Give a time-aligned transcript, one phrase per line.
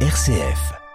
[0.00, 0.85] RCF.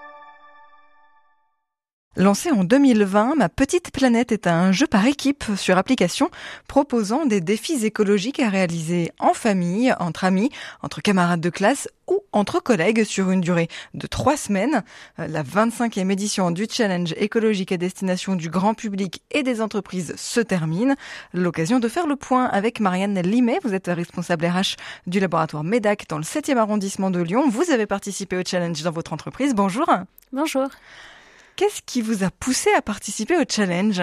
[2.18, 6.30] Lancé en 2020, Ma Petite Planète est un jeu par équipe sur application
[6.68, 10.50] proposant des défis écologiques à réaliser en famille, entre amis,
[10.82, 14.84] entre camarades de classe ou entre collègues sur une durée de trois semaines.
[15.18, 20.42] La 25e édition du challenge écologique à destination du grand public et des entreprises se
[20.42, 20.98] termine.
[21.34, 23.60] L'occasion de faire le point avec Marianne Limet.
[23.64, 24.76] Vous êtes responsable RH
[25.08, 27.48] du laboratoire MEDAC dans le 7e arrondissement de Lyon.
[27.50, 29.56] Vous avez participé au challenge dans votre entreprise.
[29.56, 29.88] Bonjour.
[30.34, 30.68] Bonjour.
[31.56, 34.02] Qu'est-ce qui vous a poussé à participer au challenge?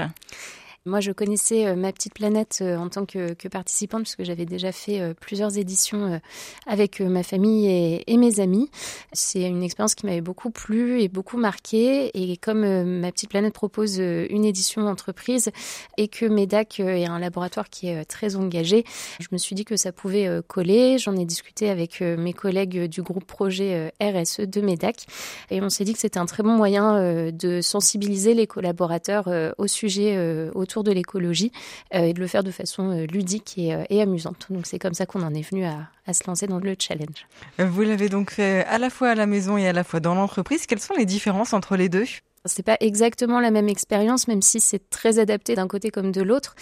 [0.88, 4.72] Moi, je connaissais euh, ma petite planète euh, en tant que, participante puisque j'avais déjà
[4.72, 6.20] fait euh, plusieurs éditions
[6.66, 8.68] avec ma famille et, mes amis.
[9.12, 12.10] C'est une expérience qui m'avait beaucoup plu et beaucoup marqué.
[12.14, 12.60] Et comme
[13.00, 15.50] ma petite planète propose une édition entreprise
[15.96, 18.84] et que MEDAC est un laboratoire qui est très engagé,
[19.20, 20.98] je me suis dit que ça pouvait coller.
[20.98, 25.06] J'en ai discuté avec mes collègues du groupe projet RSE de MEDAC
[25.50, 29.66] et on s'est dit que c'était un très bon moyen de sensibiliser les collaborateurs au
[29.66, 30.18] sujet
[30.54, 31.52] autour de l'écologie
[31.94, 34.46] euh, et de le faire de façon euh, ludique euh, et, amusante.
[34.50, 37.26] Donc c'est comme ça qu'on en est venu à, à se lancer dans le challenge.
[37.58, 40.14] Vous l'avez donc fait à la fois à la maison et à la fois dans
[40.14, 40.66] l'entreprise.
[40.66, 42.06] Quelles sont les différences entre les deux?
[42.48, 46.22] C'est pas exactement la même expérience, même si c'est très adapté d'un côté comme de
[46.22, 46.54] l'autre.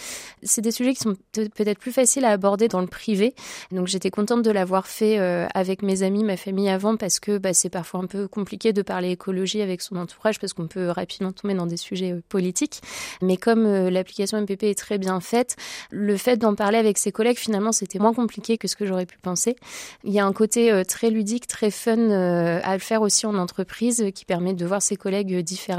[0.43, 3.33] C'est des sujets qui sont peut-être plus faciles à aborder dans le privé.
[3.71, 7.37] Donc j'étais contente de l'avoir fait euh, avec mes amis, ma famille avant, parce que
[7.37, 10.89] bah, c'est parfois un peu compliqué de parler écologie avec son entourage, parce qu'on peut
[10.89, 12.81] rapidement tomber dans des sujets euh, politiques.
[13.21, 15.55] Mais comme euh, l'application MPP est très bien faite,
[15.91, 19.05] le fait d'en parler avec ses collègues, finalement, c'était moins compliqué que ce que j'aurais
[19.05, 19.55] pu penser.
[20.03, 24.05] Il y a un côté très ludique, très fun à le faire aussi en entreprise,
[24.13, 25.76] qui permet de voir ses collègues différents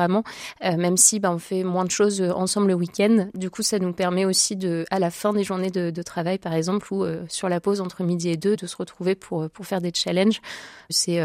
[0.64, 3.28] euh, même si bah, on fait moins de choses euh, ensemble le week-end.
[3.34, 6.54] Du coup, ça nous permet aussi de, à la fin des journées de, travail, par
[6.54, 9.66] exemple, ou euh, sur la pause entre midi et deux, de se retrouver pour, pour
[9.66, 10.40] faire des challenges.
[10.90, 11.20] C'est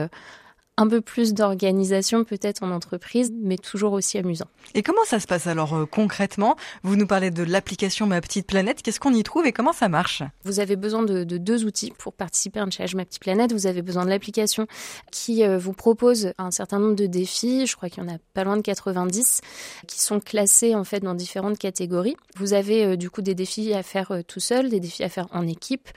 [0.77, 4.47] un peu plus d'organisation peut-être en entreprise, mais toujours aussi amusant.
[4.73, 6.55] Et comment ça se passe alors euh, concrètement?
[6.81, 8.81] Vous nous parlez de l'application Ma Petite Planète.
[8.81, 10.23] Qu'est-ce qu'on y trouve et comment ça marche?
[10.45, 13.53] Vous avez besoin de, deux outils pour participer à un challenge Ma Petite Planète.
[13.53, 14.65] Vous avez besoin de l'application
[15.11, 17.67] qui euh, vous propose un certain nombre de défis.
[17.67, 19.41] Je crois qu'il y en a pas loin de 90
[19.87, 22.15] qui sont classés en fait dans différentes catégories.
[22.37, 25.27] Vous avez euh, du coup des défis à faire tout seul, des défis à faire
[25.31, 25.89] en équipe.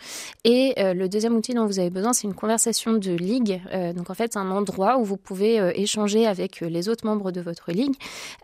[0.45, 3.61] Et le deuxième outil dont vous avez besoin, c'est une conversation de ligue.
[3.95, 4.45] donc en fait, un
[4.99, 7.95] où vous pouvez euh, échanger avec euh, les autres membres de votre ligue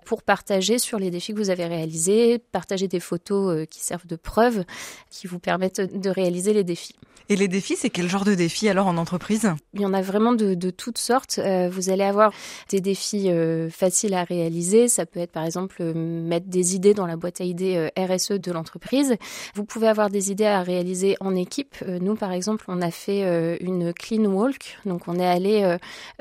[0.05, 4.06] pour partager sur les défis que vous avez réalisés, partager des photos euh, qui servent
[4.06, 4.65] de preuve,
[5.11, 6.97] qui vous permettent de réaliser les défis.
[7.28, 9.49] Et les défis, c'est quel genre de défis alors en entreprise?
[9.75, 11.38] Il y en a vraiment de, de toutes sortes.
[11.71, 12.32] vous allez avoir
[12.69, 13.31] des défis
[13.71, 14.88] faciles à réaliser.
[14.88, 18.53] Ça peut être par exemple mettre des idées dans la boîte à idées RSE de
[18.53, 19.16] l'entreprise.
[19.55, 21.77] Vous pouvez avoir des idées à réaliser en équipe.
[21.87, 23.22] nous, par exemple, on a fait
[23.61, 24.78] une clean walk.
[24.84, 25.78] Donc, on est allé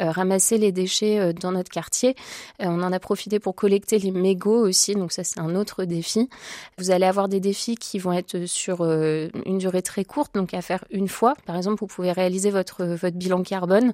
[0.10, 2.16] ramasser les déchets euh, dans notre quartier.
[2.62, 5.86] Euh, on en a profité pour collecter les mégots aussi, donc ça c'est un autre
[5.86, 6.30] défi.
[6.78, 10.62] Vous allez avoir des défis qui vont être sur une durée très courte, donc à
[10.62, 11.36] faire une fois.
[11.46, 13.94] Par exemple, vous pouvez réaliser votre, votre bilan carbone,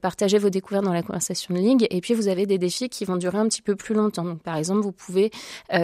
[0.00, 3.04] partager vos découvertes dans la conversation de ligue, et puis vous avez des défis qui
[3.04, 4.24] vont durer un petit peu plus longtemps.
[4.24, 5.30] Donc par exemple, vous pouvez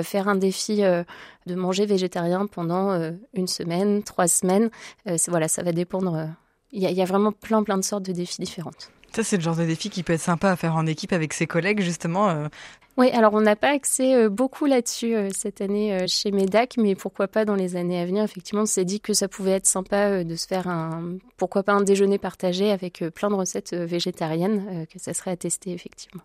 [0.02, 4.70] faire un défi de manger végétarien pendant une semaine, trois semaines.
[5.28, 6.28] voilà, ça va dépendre.
[6.72, 8.90] Il y a vraiment plein plein de sortes de défis différentes.
[9.14, 11.34] Ça, c'est le genre de défi qui peut être sympa à faire en équipe avec
[11.34, 12.30] ses collègues, justement.
[12.30, 12.48] Euh.
[12.96, 16.96] Oui, alors on n'a pas accès euh, beaucoup là-dessus euh, cette année chez MEDAC, mais
[16.96, 18.24] pourquoi pas dans les années à venir.
[18.24, 21.72] Effectivement, on s'est dit que ça pouvait être sympa de se faire un, pourquoi pas
[21.72, 26.22] un déjeuner partagé avec plein de recettes végétariennes, que ça serait à tester effectivement.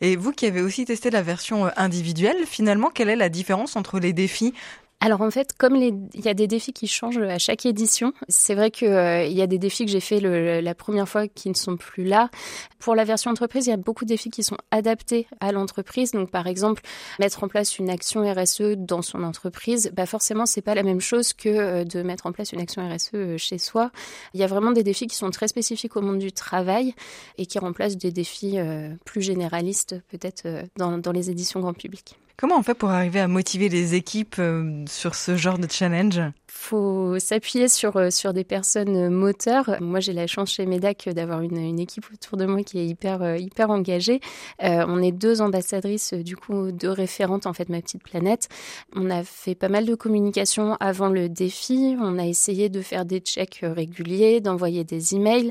[0.00, 4.00] Et vous qui avez aussi testé la version individuelle, finalement, quelle est la différence entre
[4.00, 4.54] les défis
[5.04, 8.54] alors en fait, comme il y a des défis qui changent à chaque édition, c'est
[8.54, 11.54] vrai qu'il euh, y a des défis que j'ai fait la première fois qui ne
[11.54, 12.30] sont plus là.
[12.78, 16.12] Pour la version entreprise, il y a beaucoup de défis qui sont adaptés à l'entreprise.
[16.12, 16.80] Donc par exemple,
[17.18, 21.02] mettre en place une action RSE dans son entreprise, bah forcément c'est pas la même
[21.02, 23.90] chose que euh, de mettre en place une action RSE euh, chez soi.
[24.32, 26.94] Il y a vraiment des défis qui sont très spécifiques au monde du travail
[27.36, 28.56] et qui remplacent des défis
[29.04, 30.46] plus généralistes peut-être
[30.78, 32.16] dans, dans les éditions grand public.
[32.36, 36.20] Comment on fait pour arriver à motiver les équipes euh, sur ce genre de challenge?
[36.56, 39.76] Faut s'appuyer sur, euh, sur des personnes moteurs.
[39.80, 42.86] Moi, j'ai la chance chez MEDAC d'avoir une, une, équipe autour de moi qui est
[42.86, 44.20] hyper, euh, hyper engagée.
[44.62, 48.48] Euh, on est deux ambassadrices, du coup, deux référentes, en fait, Ma Petite Planète.
[48.94, 51.96] On a fait pas mal de communication avant le défi.
[52.00, 55.50] On a essayé de faire des checks réguliers, d'envoyer des emails,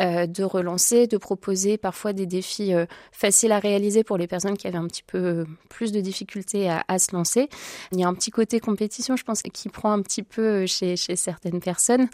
[0.00, 4.56] euh, de relancer, de proposer parfois des défis euh, faciles à réaliser pour les personnes
[4.56, 7.48] qui avaient un petit peu plus de difficultés à se lancer.
[7.92, 10.66] Il y a un petit côté compétition, je pense, qui prend un petit peu peu
[10.66, 12.08] chez, certaines personnes.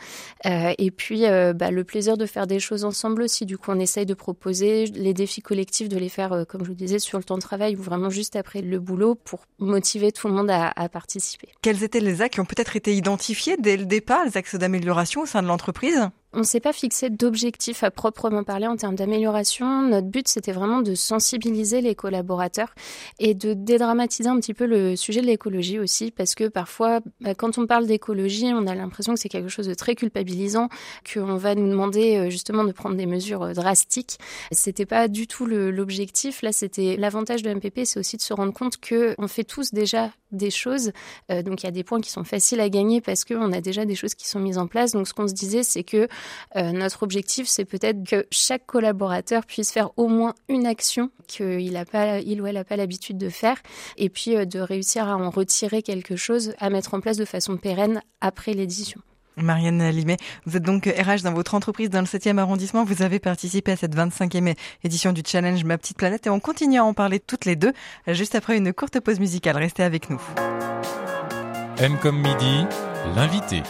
[0.46, 3.46] Euh, et puis, euh, bah, le plaisir de faire des choses ensemble aussi.
[3.46, 6.68] Du coup, on essaye de proposer les défis collectifs, de les faire, euh, comme je
[6.68, 10.12] vous disais, sur le temps de travail ou vraiment juste après le boulot pour motiver
[10.12, 11.48] tout le monde à, participer.
[11.62, 15.22] Quels étaient les actes qui ont peut-être été identifiés dès le départ, les axes d'amélioration
[15.22, 16.08] au sein de l'entreprise?
[16.32, 19.82] On ne s'est pas fixé d'objectif à proprement parler en termes d'amélioration.
[19.82, 22.74] Notre but, c'était vraiment de sensibiliser les collaborateurs
[23.18, 27.34] et de dédramatiser un petit peu le sujet de l'écologie aussi, parce que parfois, bah,
[27.34, 30.68] quand on parle d'écologie, on a l'impression que c'est quelque chose de très culpabilisant,
[31.12, 34.18] qu'on va nous demander euh, justement de prendre des mesures euh, drastiques.
[34.52, 36.42] C'était pas du tout l'objectif.
[36.42, 39.72] Là, c'était l'avantage de MPP, c'est aussi de se rendre compte que on fait tous
[39.72, 40.92] déjà des choses.
[41.30, 43.60] Euh, donc, il y a des points qui sont faciles à gagner parce qu'on a
[43.60, 44.92] déjà des choses qui sont mises en place.
[44.92, 46.08] Donc, ce qu'on se disait, c'est que
[46.56, 51.76] euh, notre objectif, c'est peut-être que chaque collaborateur puisse faire au moins une action qu'il
[51.76, 53.56] a pas, il ou elle n'a pas l'habitude de faire,
[53.96, 57.24] et puis euh, de réussir à en retirer quelque chose à mettre en place de
[57.24, 59.00] façon pérenne après l'édition.
[59.36, 60.16] Marianne Limet,
[60.46, 62.84] vous êtes donc RH dans votre entreprise dans le 7e arrondissement.
[62.84, 64.54] Vous avez participé à cette 25e
[64.84, 67.72] édition du challenge Ma Petite Planète et on continue à en parler toutes les deux
[68.08, 69.56] juste après une courte pause musicale.
[69.56, 70.20] Restez avec nous.
[71.78, 72.66] M comme midi,
[73.14, 73.62] l'invité.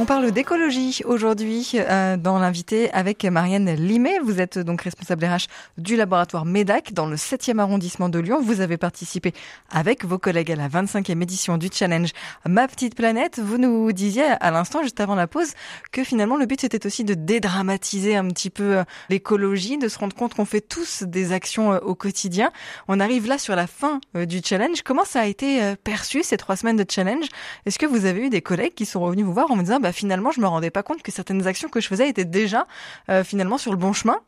[0.00, 4.18] On parle d'écologie aujourd'hui euh, dans l'invité avec Marianne Limet.
[4.20, 5.44] Vous êtes donc responsable RH
[5.76, 8.40] du laboratoire MEDAC dans le 7e arrondissement de Lyon.
[8.42, 9.34] Vous avez participé
[9.70, 12.12] avec vos collègues à la 25e édition du challenge
[12.48, 13.40] Ma Petite Planète.
[13.44, 15.52] Vous nous disiez à l'instant, juste avant la pause,
[15.92, 19.98] que finalement le but c'était aussi de dédramatiser un petit peu euh, l'écologie, de se
[19.98, 22.52] rendre compte qu'on fait tous des actions euh, au quotidien.
[22.88, 24.80] On arrive là sur la fin du challenge.
[24.82, 27.26] Comment ça a été perçu ces trois semaines de challenge?
[27.66, 29.78] Est-ce que vous avez eu des collègues qui sont revenus vous voir en me disant
[29.78, 32.66] bah, finalement, je me rendais pas compte que certaines actions que je faisais étaient déjà
[33.08, 34.20] euh, finalement sur le bon chemin.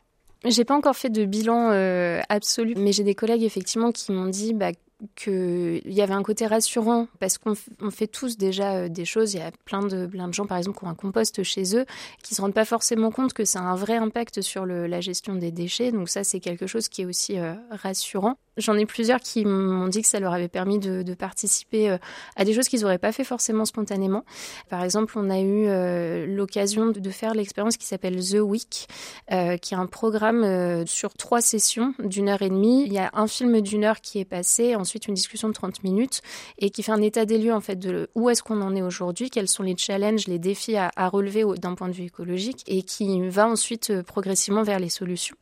[0.45, 4.27] J'ai pas encore fait de bilan euh, absolu, mais j'ai des collègues effectivement qui m'ont
[4.27, 4.71] dit bah,
[5.15, 7.55] qu'il y avait un côté rassurant parce qu'on
[7.91, 9.33] fait tous déjà euh, des choses.
[9.33, 11.75] Il y a plein de, plein de gens, par exemple, qui ont un compost chez
[11.75, 11.85] eux,
[12.23, 15.35] qui se rendent pas forcément compte que ça a un vrai impact sur la gestion
[15.35, 15.91] des déchets.
[15.91, 18.37] Donc ça, c'est quelque chose qui est aussi euh, rassurant.
[18.55, 21.97] J'en ai plusieurs qui m'ont dit que ça leur avait permis de, participer euh,
[22.35, 24.25] à des choses qu'ils n'auraient pas fait forcément spontanément.
[24.69, 28.87] Par exemple, on a eu l'occasion de faire l'expérience qui s'appelle The Week,
[29.29, 32.83] qui est un programme sur trois sessions d'une heure et demie.
[32.85, 35.83] Il y a un film d'une heure qui est passé, ensuite une discussion de 30
[35.83, 36.21] minutes
[36.59, 38.83] et qui fait un état des lieux en fait de où est-ce qu'on en est
[38.83, 42.83] aujourd'hui, quels sont les challenges, les défis à, relever d'un point de vue écologique et
[42.83, 45.35] qui va ensuite euh, progressivement vers les solutions.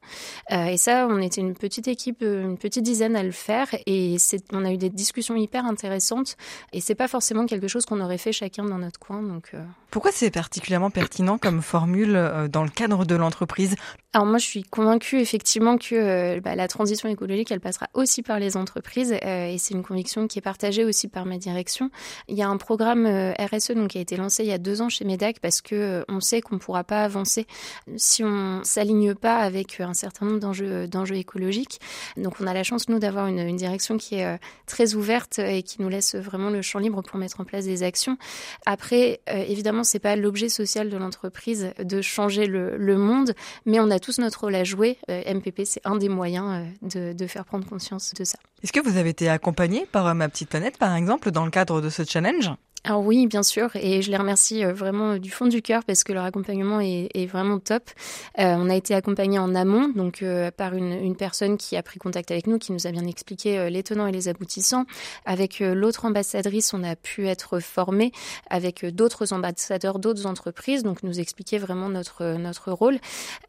[0.51, 3.67] Euh, et ça, on était une petite équipe, euh, une petite dizaine à le faire
[3.85, 4.15] et
[4.53, 6.37] on a eu des discussions hyper intéressantes
[6.71, 9.21] et c'est pas forcément quelque chose qu'on aurait fait chacun dans notre coin.
[9.21, 9.53] Donc
[9.89, 13.75] pourquoi c'est particulièrement pertinent comme formule dans le cadre de l'entreprise?
[14.13, 18.39] Alors moi, je suis convaincue effectivement que bah, la transition écologique, elle passera aussi par
[18.39, 19.15] les entreprises
[19.49, 21.89] et c'est une conviction qui est partagée aussi par ma direction.
[22.27, 24.57] Il y a un programme euh, RSE donc, qui a été lancé il y a
[24.57, 27.45] deux ans chez MEDAC parce que euh, on sait qu'on ne pourra pas avancer
[27.97, 31.79] si on s'aligne pas avec un certain nombre d'enjeux, écologiques.
[32.17, 35.61] Donc on a la chance, nous, d'avoir une, direction qui est euh, très ouverte et
[35.63, 38.17] qui nous laisse vraiment le champ libre pour mettre en place des actions.
[38.65, 43.33] Après, évidemment, c'est pas l'objet social de l'entreprise de changer le, monde,
[43.65, 44.97] mais on a tous notre rôle à jouer.
[45.09, 48.37] MPP, c'est un des moyens de, de faire prendre conscience de ça.
[48.63, 51.79] Est-ce que vous avez été accompagné par Ma Petite Planète, par exemple, dans le cadre
[51.79, 52.49] de ce challenge
[52.83, 56.03] alors oui, bien sûr, et je les remercie euh, vraiment du fond du cœur parce
[56.03, 57.83] que leur accompagnement est, vraiment top.
[58.39, 61.99] Euh, on a été accompagné en amont, donc euh, par une, personne qui a pris
[61.99, 64.85] contact avec nous, qui nous a bien expliqué euh, les tenants et les aboutissants.
[65.25, 68.11] Avec l'autre ambassadrice, on a pu être formé
[68.49, 72.97] avec d'autres ambassadeurs d'autres entreprises, donc nous expliquer vraiment notre notre rôle.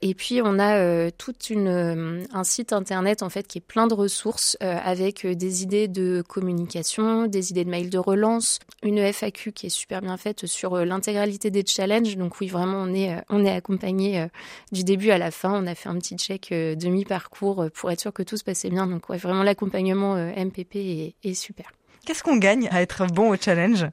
[0.03, 3.95] Et puis on a toute une un site internet en fait qui est plein de
[3.95, 8.99] ressources avec des idées de communication, des idées de mails de relance, une
[9.31, 12.17] F qui est super bien faite sur euh, l'intégralité des challenges.
[12.17, 14.27] Donc oui, vraiment, on est, euh, on est accompagné euh,
[14.73, 15.53] du début à la fin.
[15.53, 18.87] On a fait un petit check demi-parcours pour être sûr que tout se passait bien.
[18.87, 21.73] Donc vraiment, l'accompagnement MPP est super.
[22.05, 23.87] Qu'est-ce qu'on gagne à être bon au challenge?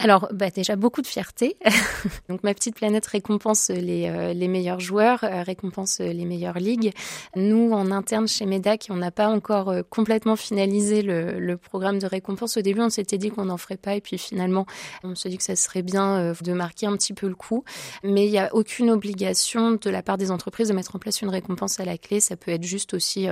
[0.00, 1.56] Alors, bah, déjà beaucoup de fierté.
[2.28, 6.92] Donc, ma petite planète récompense les, euh, les meilleurs joueurs, euh, récompense les meilleures ligues.
[7.34, 11.98] Nous, en interne chez MEDAC, on n'a pas encore euh, complètement finalisé le, le, programme
[11.98, 12.56] de récompense.
[12.56, 14.66] Au début, on s'était dit qu'on n'en ferait pas, et puis finalement,
[15.02, 17.64] on se dit que ça serait bien de marquer un petit peu le coup.
[18.04, 21.22] Mais il n'y a aucune obligation de la part des entreprises de mettre en place
[21.22, 22.20] une récompense à la clé.
[22.20, 23.26] Ça peut être juste aussi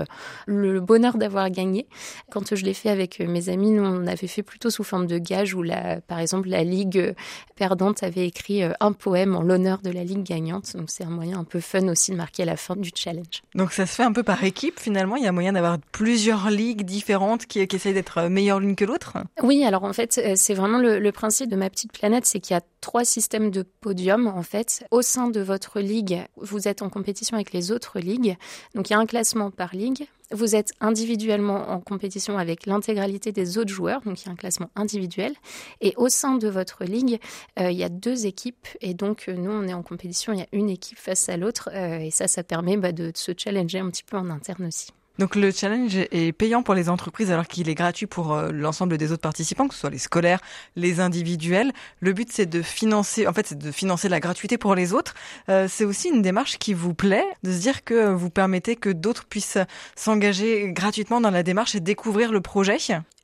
[0.47, 1.87] le bonheur d'avoir gagné.
[2.31, 5.19] Quand je l'ai fait avec mes amis, nous, on avait fait plutôt sous forme de
[5.19, 7.15] gage, où la, par exemple, la ligue
[7.55, 10.77] perdante avait écrit un poème en l'honneur de la ligue gagnante.
[10.77, 13.43] Donc c'est un moyen un peu fun aussi de marquer la fin du challenge.
[13.55, 15.17] Donc ça se fait un peu par équipe finalement.
[15.17, 18.85] Il y a moyen d'avoir plusieurs ligues différentes qui, qui essayent d'être meilleures l'une que
[18.85, 19.19] l'autre.
[19.43, 22.55] Oui, alors en fait c'est vraiment le, le principe de ma petite planète, c'est qu'il
[22.55, 24.85] y a trois systèmes de podium en fait.
[24.91, 28.37] Au sein de votre ligue, vous êtes en compétition avec les autres ligues.
[28.75, 30.07] Donc il y a un classement par ligue.
[30.33, 34.37] Vous êtes individuellement en compétition avec l'intégralité des autres joueurs, donc il y a un
[34.37, 35.35] classement individuel.
[35.81, 37.21] Et au sein de votre ligue,
[37.61, 40.41] euh, il y a deux équipes, et donc euh, nous on est en compétition, il
[40.41, 43.33] y a une équipe face à l'autre, euh, et ça, ça permet bah, de se
[43.37, 44.89] challenger un petit peu en interne aussi.
[45.19, 48.99] Donc le challenge est payant pour les entreprises alors qu'il est gratuit pour euh, l'ensemble
[48.99, 50.41] des autres participants, que ce soit les scolaires,
[50.77, 51.73] les individuels.
[52.01, 55.15] Le but c'est de financer, en fait c'est de financer la gratuité pour les autres.
[55.49, 58.91] Euh, c'est aussi une démarche qui vous plaît, de se dire que vous permettez que
[58.91, 59.59] d'autres puissent
[59.95, 62.79] s'engager gratuitement dans la démarche et découvrir le projet.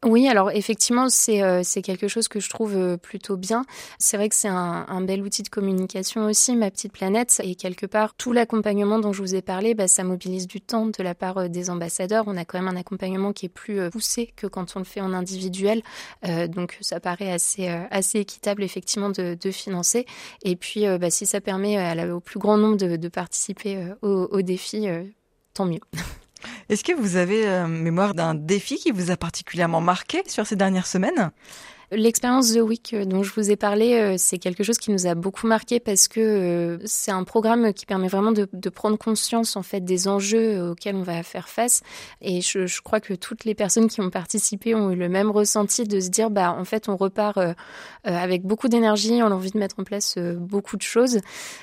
[0.05, 3.65] Oui, alors effectivement, c'est euh, quelque chose que je trouve euh, plutôt bien.
[4.01, 7.41] C'est vrai que c'est un, un, bel outil de communication aussi, ma petite planète.
[7.45, 10.87] Et quelque part, tout l'accompagnement dont je vous ai parlé, bah, ça mobilise du temps
[10.87, 12.25] de la part euh, des ambassadeurs.
[12.27, 15.01] On a quand même un accompagnement qui est plus poussé que quand on le fait
[15.01, 15.83] en individuel.
[16.49, 20.07] donc ça paraît assez, assez équitable effectivement de, de financer.
[20.43, 24.43] Et puis, bah, si ça permet au plus grand nombre de, de participer au, au
[24.43, 24.89] défi,
[25.55, 25.81] tant mieux.
[26.69, 30.57] Est-ce que vous avez euh, mémoire d'un défi qui vous a particulièrement marqué sur ces
[30.57, 31.31] dernières semaines?
[31.95, 35.07] L'expérience The Week euh, dont je vous ai parlé, euh, c'est quelque chose qui nous
[35.07, 39.57] a beaucoup marqué parce que euh, c'est un programme qui permet vraiment de, prendre conscience
[39.57, 41.83] en fait des enjeux auxquels on va faire face.
[42.23, 45.85] Et je, crois que toutes les personnes qui ont participé ont eu le même ressenti
[45.85, 47.39] de se dire bah en fait on repart
[48.05, 51.19] avec beaucoup d'énergie, on a envie de mettre en place beaucoup de choses.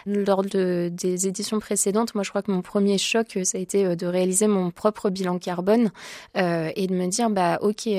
[0.06, 3.96] Lors de, des éditions précédentes, moi je crois que mon premier choc ça a été
[3.96, 5.92] de réaliser mon propre bilan carbone
[6.36, 7.90] et de me dire bah ok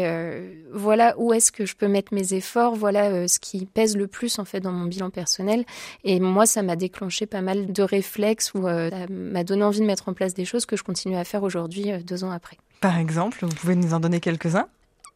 [0.73, 4.07] voilà où est-ce que je peux mettre mes efforts, voilà euh, ce qui pèse le
[4.07, 5.65] plus en fait dans mon bilan personnel.
[6.05, 9.81] Et moi, ça m'a déclenché pas mal de réflexes ou euh, ça m'a donné envie
[9.81, 12.31] de mettre en place des choses que je continue à faire aujourd'hui, euh, deux ans
[12.31, 12.57] après.
[12.81, 14.69] Par exemple, vous pouvez nous en donner quelques-uns?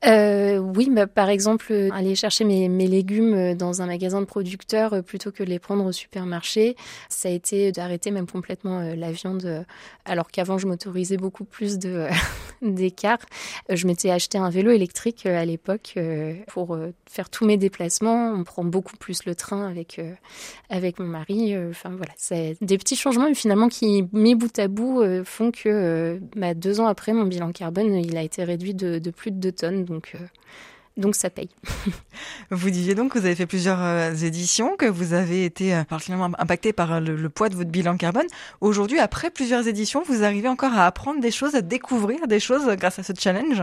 [0.06, 4.20] Euh, oui, bah, par exemple, euh, aller chercher mes, mes, légumes euh, dans un magasin
[4.20, 6.76] de producteurs euh, plutôt que de les prendre au supermarché.
[7.08, 9.64] Ça a été d'arrêter même complètement la viande,
[10.04, 12.08] alors qu'avant je m'autorisais beaucoup plus de
[12.62, 13.18] d'écart.
[13.68, 15.98] Je m'étais acheté un vélo électrique à l'époque
[16.48, 18.32] pour faire tous mes déplacements.
[18.32, 20.00] On prend beaucoup plus le train avec
[20.70, 21.56] avec mon mari.
[21.70, 26.54] Enfin voilà, c'est des petits changements finalement qui mis bout à bout font que bah,
[26.54, 29.84] deux ans après mon bilan carbone il a été réduit de, plus de 2 tonnes
[30.14, 30.18] euh,
[30.96, 31.48] donc ça paye.
[32.50, 35.84] vous disiez donc que vous avez fait plusieurs euh, éditions, que vous avez été euh,
[35.84, 38.26] particulièrement impacté par le, poids de votre bilan carbone.
[38.60, 42.66] Aujourd'hui, après plusieurs éditions, vous arrivez encore à apprendre des choses, à découvrir des choses
[42.76, 43.62] grâce à ce challenge?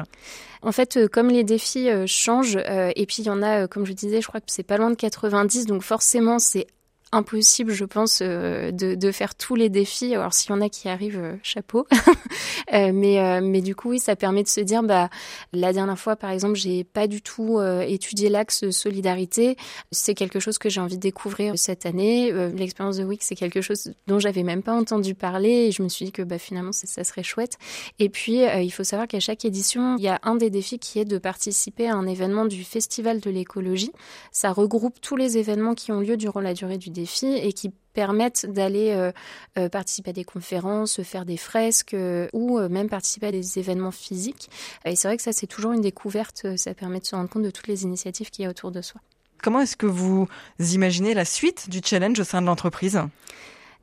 [0.61, 4.21] En fait, comme les défis changent, et puis il y en a, comme je disais,
[4.21, 6.67] je crois que c'est pas loin de 90, donc forcément c'est
[7.11, 10.15] impossible, je pense, euh, de, de, faire tous les défis.
[10.15, 11.85] Alors s'il y en a qui arrivent, euh, chapeau.
[12.73, 15.09] euh, mais euh, mais du coup, oui, ça permet de se dire, bah
[15.51, 19.57] la dernière fois, par exemple, j'ai pas du tout étudié l'axe solidarité.
[19.91, 22.31] C'est quelque chose que j'ai envie de découvrir cette année.
[22.53, 25.89] L'expérience de Week, c'est quelque chose dont j'avais même pas entendu parler, et je me
[25.89, 27.57] suis dit que bah finalement, ça serait chouette.
[27.99, 30.99] Et puis, il faut savoir qu'à chaque édition, il y a un des défis qui
[30.99, 33.91] est de participer à un événement du Festival de l'écologie.
[34.31, 37.00] Ça regroupe tous les événements qui ont lieu durant la durée du défi
[37.35, 39.11] et qui permettent d'aller euh,
[39.57, 43.91] euh, participer à des conférences, faire des fresques euh, ou même participer à des événements
[43.91, 44.49] physiques.
[44.85, 46.57] Et c'est vrai que ça, c'est toujours une découverte.
[46.57, 48.81] Ça permet de se rendre compte de toutes les initiatives qu'il y a autour de
[48.81, 49.01] soi.
[49.41, 50.27] Comment est-ce que vous
[50.59, 53.01] imaginez la suite du challenge au sein de l'entreprise?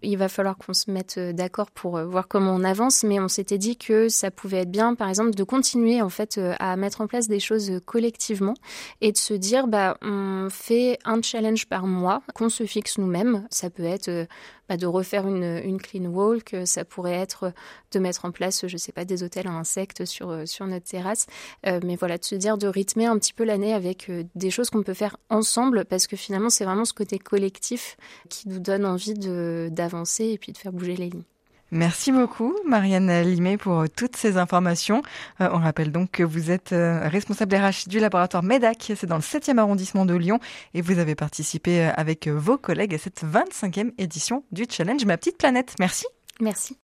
[0.03, 3.21] Il va falloir qu'on se mette euh, d'accord pour euh, voir comment on avance, mais
[3.21, 6.55] on s'était dit que ça pouvait être bien, par exemple, de continuer en fait euh,
[6.59, 8.55] à mettre en place des choses collectivement
[9.01, 13.47] et de se dire, bah, on fait un challenge par mois qu'on se fixe nous-mêmes.
[13.51, 14.27] Ça peut être
[14.69, 17.53] bah, de refaire une, une clean walk, ça pourrait être
[17.93, 21.27] de mettre en place, je sais pas, des hôtels à insectes sur sur notre terrasse,
[21.65, 24.83] mais voilà, de se dire de rythmer un petit peu l'année avec des choses qu'on
[24.83, 27.97] peut faire ensemble, parce que finalement, c'est vraiment ce côté collectif
[28.29, 31.25] qui nous donne envie de avancer et puis de faire bouger les lignes.
[31.71, 35.03] Merci beaucoup, Marianne Limé, pour toutes ces informations.
[35.41, 39.17] Euh, on rappelle donc que vous êtes euh, responsable RH du laboratoire MEDAC, c'est dans
[39.17, 40.41] le 7e arrondissement de Lyon,
[40.73, 45.19] et vous avez participé euh, avec vos collègues à cette 25e édition du Challenge Ma
[45.19, 45.75] Petite Planète.
[45.79, 46.07] Merci.
[46.41, 46.77] Merci.